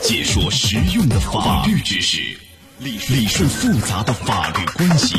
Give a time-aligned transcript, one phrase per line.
[0.00, 2.18] 解说实用的法律知识，
[2.78, 5.16] 理理顺复杂的法律关系，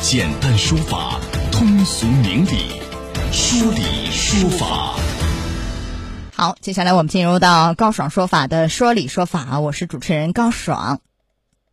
[0.00, 1.20] 简单说法，
[1.50, 2.80] 通俗明理，
[3.32, 4.94] 说理说法。
[6.34, 11.00] 好，接下来我们进入到高爽说法的说理说法，我是主持人高爽。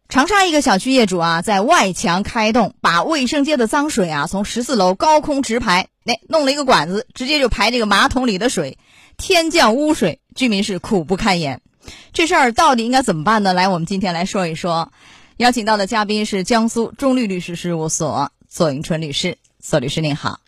[0.10, 8.78] 长沙一个小区业主啊，在外墙开洞，把卫生间的脏水啊从十四楼高空直排，哎，弄了一个管子，直接就排这个马桶里的水，
[9.16, 11.62] 天降污水，居民是苦不堪言。
[12.14, 13.54] 这事儿到底应该怎么办呢？
[13.54, 14.92] 来，我们今天来说一说。
[15.38, 20.40] 邀请到的嘉宾是江苏中律律师事务所左迎春律师，左律师您好。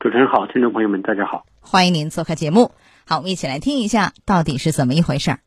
[0.00, 2.72] 主持人好，听众朋友们大家好，欢迎您做客节目。
[3.04, 5.40] 好，我们一起来听一下到底是怎么一回事儿。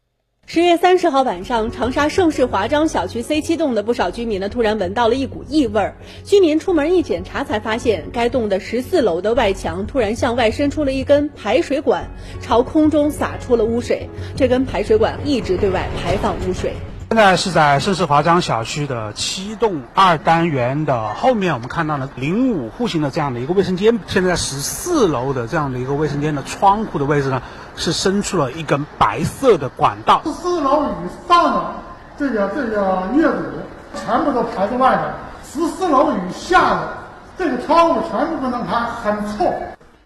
[0.53, 5.95] 十月三十号晚上，长沙盛世华章小区 C 七栋的不少居民呢，突然闻到了一股异味儿。
[6.25, 12.05] 居民出门一检查，才发现该栋的十四楼的外墙突然向外伸出了一根排水管，
[12.41, 14.09] 朝空中洒出了污水。
[14.35, 16.73] 这根排水管一直对外排放污水。
[17.11, 23.99] 现在是在盛世华章小区的七栋二单元的后面，我们看到了零五户型的这样的一个卫生间。
[24.07, 27.41] 现在十四楼的这样的一个卫生间的窗户的位置呢，
[27.75, 30.21] 是伸出了一根白色的管道。
[30.23, 31.73] 十四楼以上的
[32.17, 33.43] 这个这个业主
[33.93, 36.87] 全部都排在外边，十四楼以下的
[37.37, 39.53] 这个窗户全部不能开，很臭。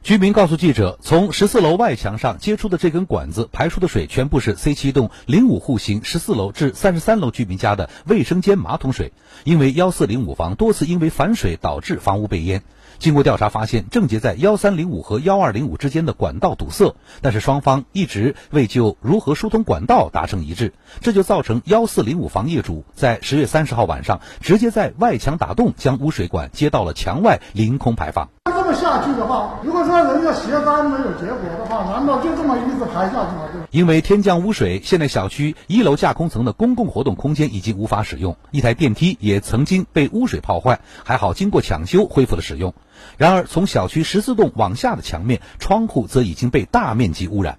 [0.05, 9.13] 居民告诉记者，从十四楼外墙上接出的这根管子排出的水，全部是 C 七栋零五户型十四楼至三十三楼居民家的卫生间马桶水。
[9.45, 12.61] 因为幺四零五房多次因为反水导致房屋被淹。
[12.99, 28.34] 经过调查发现，症结在幺三零五和幺二零五之间的管道堵塞，但是双方一直未就如何疏通管道达成一致，这就造成幺四零五房业主在十月三十号晚上直接在外墙打洞，将污水管接到了墙外凌空排放。
[28.47, 33.49] 这么下去的话，如果说人家协商没有结果的话，难道就这么一直排下去吗？
[33.71, 42.75] 因为天降污水，现在小区一楼架空层的公共活动空间已经无法使用，一台电梯也曾经被污水泡坏，还好经过抢修恢复了使用。
[43.17, 47.57] 然而，从小区十四栋往下的墙面、窗户则已经被大面积污染。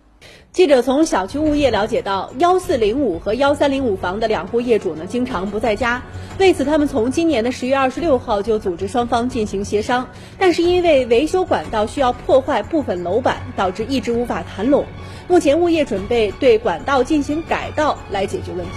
[0.53, 6.03] 记者从小区物业了解到，幺四零五和幺三零五房的两户业主呢，经常不在家。
[6.39, 14.87] 为此，他们从今年的十月二十六号就组织双方进行协商，但是因为维修管道需要破坏部分楼板，导致一直无法谈拢。
[15.29, 18.73] 目前，物业准备对管道进行改道来解决问题。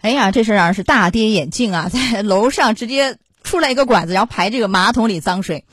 [0.00, 1.88] 哎呀，这事儿啊是大跌眼镜啊！
[1.88, 5.64] 在楼上直接出来一个管子，然后排这个马桶里脏水。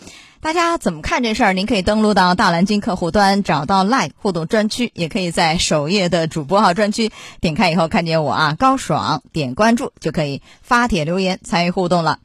[0.42, 1.54] 大家怎么看这事儿？
[1.54, 7.12] 您可以登录到大蓝鲸客户端，找到 Live 互动专区，也可以在首页的主播号专区
[7.42, 12.20] 点开以后看见我啊，高爽，点关注就可以发帖留言参与互动了。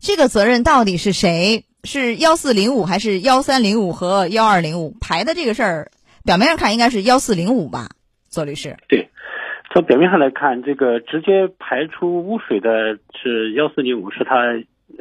[0.00, 1.66] 这个责任到底是谁？
[1.84, 5.90] 是幺四零五还是幺三零五和幺二零五排的这个事儿？
[6.24, 7.90] 表面上看应该是幺四零五吧，
[8.30, 8.78] 左律师。
[8.88, 9.10] 对，
[9.74, 14.36] 从表面上来看，这个直接排出污水的是幺四零五，是他。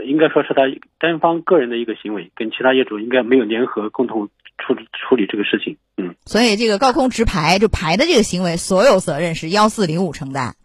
[0.05, 0.61] 应该说是他
[0.99, 5.77] 单方个人的一个行为，跟其他业主应该没有联合共同处理处理这个事情。
[5.97, 10.55] 嗯，所以这个高空直排就排的这个行为，所有责任是幺四零五承担。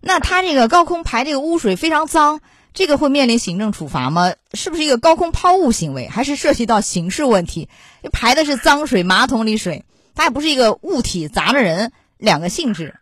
[0.00, 2.40] 那他这个高空排这个污水非常脏，
[2.72, 4.32] 这个会面临行政处罚吗？
[4.54, 7.68] 是不是一个高空抛物行为，还是涉及到刑事问题？
[8.12, 9.84] 排的是脏水，马桶里水，
[10.14, 12.94] 它也不是一个物体砸着人，两个性质。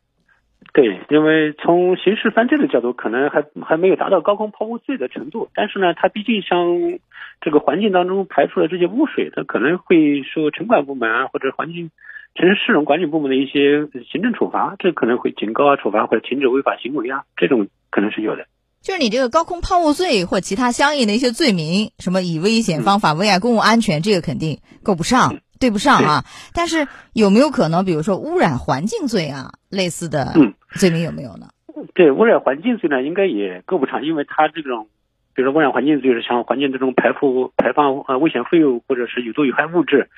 [0.76, 6.98] 对，因为从刑事犯罪的角度，可能还还没有达到高空抛物罪的程度，但是呢，它毕竟像
[7.40, 11.90] 这个环境当中排出的这些污水，它可能会受城管部门啊或者环境
[12.34, 18.46] 城市市容管理部门的一些行政处罚，这可能会警告啊、处罚或者停止违法行为啊，这种可能是有的。
[18.82, 25.38] 就是你这个高空抛物罪或其他相应的一些罪名，什么以危险方法危害公共安全，这个肯定够不上。
[25.58, 30.34] 对不上啊，但是有没有可能，比如说污染环境罪啊，类似的
[30.76, 31.48] 罪名有没有呢？
[31.94, 34.88] 对，污染环境罪呢，应该也够不上，因为它这种，
[35.34, 40.08] 比如说污染环境罪是像环境这种排放排放呃危险废物或者是有毒有害物质，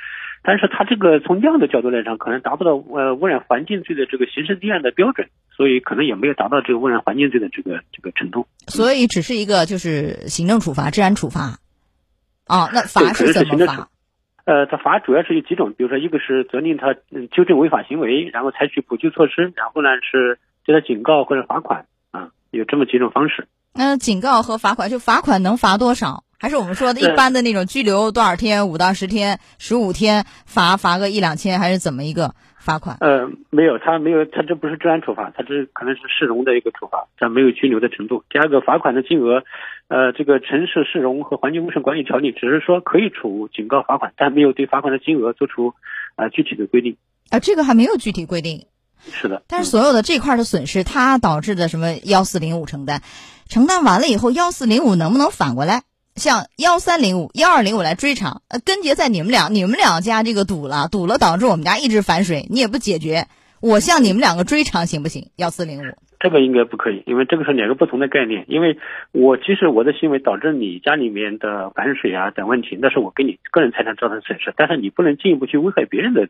[0.43, 8.47] 但是它这个从量的角度来讲，可能达不到呃污染环境罪的这个刑事立案的标准，所以可能也没有达到这个污染环境罪的这个这个程度。
[8.69, 11.59] 所以只是一个就是行政处罚、治安处罚。
[12.47, 13.89] 哦，那罚是怎么罚？
[14.45, 16.95] 呃，它罚主要是有几种，比如说一个是责令他
[17.33, 20.39] 纠正违法行为，然后采取补救措施，然后呢是
[20.69, 23.49] 对他警告或者罚款啊，有这么几种方式。
[23.73, 26.25] 那警告和罚款，就罚款能罚多少？
[26.39, 32.99] 还是我们说的一般的那种拘留多少天，五到十天、十五天，罚罚个一两千，还是怎么一个罚款？
[33.01, 38.23] 呃，没有，他没有，他这不是治安处罚，他这可能是市容的一个处罚，但没有拘留的程度。
[38.29, 39.43] 第二个罚款的金额。
[39.89, 45.73] 呃，这个城市市容和环境卫生管理条例只是说可以处警告、罚款，但没有对罚款的金额做出
[46.15, 46.99] 啊具体的规定。
[47.31, 48.67] 啊，这个还没有具体规定。
[49.11, 49.43] 是的。
[49.47, 53.03] 但是所有的这块的损失，它导致的什么幺四零五承担，
[53.49, 55.83] 承担完了以后，幺四零五能不能反过来
[56.17, 58.43] 向幺三零五、幺二零五来追偿？
[58.49, 63.27] 呃，根结在你们俩，你们两家这个堵了，堵了导致我们家一直反水，你也不解决，
[63.61, 65.31] 我向你们两个追偿行不行？
[65.37, 65.95] 幺四零五。
[66.21, 68.45] 这个应该不可以，因为这个是两个不同的概念。
[68.49, 68.77] 因为
[69.13, 76.29] 我其实我的行为导致你家里面的反水啊等问题，那是我给你个人财产造成损失，但是你不能进一步去危害别人的，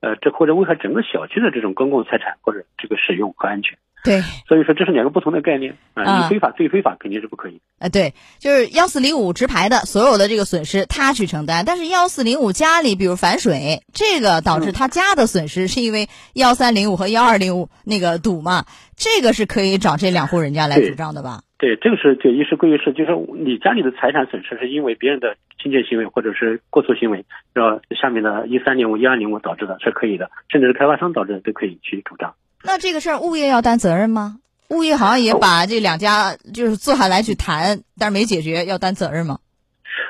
[0.00, 3.78] 呃，这或者危害整个小区的这种公共财产或者这个使用和安全。
[4.04, 7.60] 对，所以说这是两个不同的概念啊，啊你非法对非法肯定是不可以。
[7.80, 18.66] 呃，对，就是幺四零五直排的所有的这个损失他去承担，但是幺四零五家里比如反水，这个导致他家的损失是因为幺三零五和幺二零五那个堵嘛，
[18.96, 21.40] 这个是可以找这两户人家来主张的吧？
[21.58, 27.24] 对，这个是就一事归一事，就是你家里的财产损失是因为别人的侵权行为或者是过错行为，
[27.54, 32.34] 然后下面的一三零五、一二零五导致的是可以的，甚至是开发商导致的都可以去主张。
[32.62, 34.36] 那这个事儿物业要担责任吗？
[34.68, 39.38] 物业好像也把这两家就是坐下来去谈，但是没解决，要担责任吗？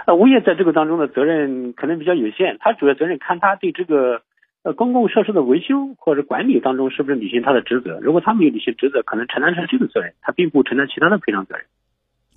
[0.07, 4.23] 呃，物业在这个当中的责任可能比较有限，他主要责任看他对这个
[4.67, 8.01] 呃公共设施的维修或者管理当中是不是履行他的职责。
[8.01, 11.67] 如果他没有履行职责，可能承担是这个责任，他并不承担其他的赔偿责任。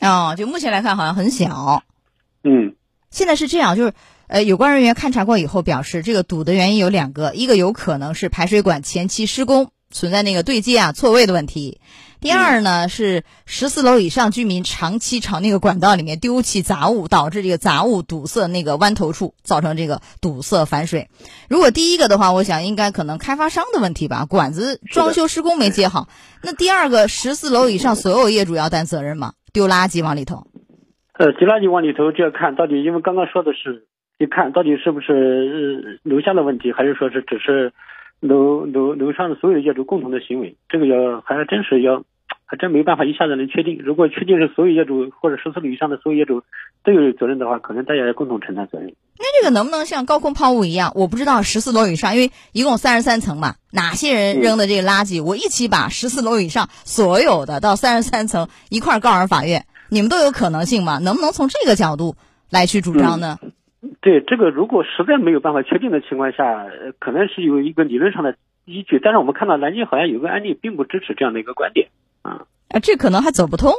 [0.08, 1.82] 哦，就目前来看好像很小。
[2.44, 2.76] 嗯，
[3.10, 3.94] 现在是这样，就是
[4.28, 11.80] 呃，有关人员勘察过以后表示，这个堵的原因有两个，一个有可能是排水管前期施工存在那个对接啊错位的问题，
[12.22, 21.10] 第二呢是十四楼以上居民长期朝那个管道里面丢弃杂物，导致这个杂物堵塞那个弯头处，造成这个堵塞反水。
[21.50, 26.08] 如果第一个的话，我想应该可能开发商的问题吧，管子装修施工没接好。
[26.44, 29.34] 那第二个，十四楼以上所有业主要担责任吗？
[29.52, 30.46] 丢垃圾往里头。
[31.14, 33.88] 呃，丢垃圾往里头就要看到底，因为刚刚说的是，
[34.20, 37.74] 一看到底是不是楼下的问题，还是说是只是
[38.20, 42.04] 楼楼楼上的所有业主共同的行为，这个要还真是要，
[42.46, 43.80] 还真没办法一下子能确定。
[43.84, 46.44] 如果确定是所有业主或者十四楼以上的所有业主
[46.84, 48.94] 都有责任的话，可能大家要共同承担责任。
[49.18, 50.92] 那这个能不能像高空抛物一样？
[50.96, 60.98] 我不知道十四楼以上，因为一共三十三层嘛，哪些人扔的这个垃圾，我一起把十四楼以上所有的到三十三层一块儿告上法院，你们都有可能性吗？
[61.00, 62.16] 能不能从这个角度
[62.50, 63.38] 来去主张呢？
[64.02, 68.36] 对这个，如果实在没有办法确定的情况下，呃可能是有一个理论上的
[68.66, 71.90] 依据，但是我们看到南京好像有个案例并不支持这样的一个观点。
[72.22, 73.72] 啊，啊，这可能还走不通，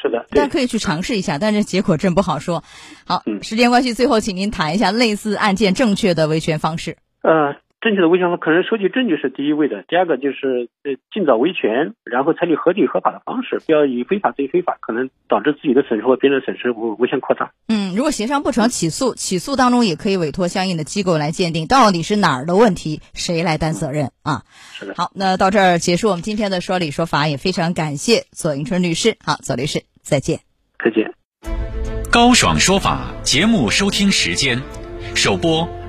[0.00, 2.62] 是的，对但可以去尝试一下，但是结果真不好说。
[3.04, 6.96] 好，嗯时间关系，最后请您谈一下类似案件正确的维权方式。
[7.22, 7.56] 呃，
[7.86, 17.52] 正确的维权方可能收集证据是第一位的，第二个就是呃尽早维权，然后采取合理合法的方式，不要以非法对非法，可能导致自己的损失或别人的损失无无限扩大。
[17.68, 24.42] 嗯，如果协商不成，起诉，起诉当中也可以委托相应的机构来鉴定到底是哪儿的问题，谁来担责任啊？
[24.72, 29.16] 是的，好，那到这儿结束我们今天的说理说法，也非常感谢左迎春律师。
[29.24, 30.40] 好，左律师，再见。
[30.84, 31.14] 再见。
[32.10, 34.60] 高爽说法节目收听时间：
[35.14, 35.68] 首播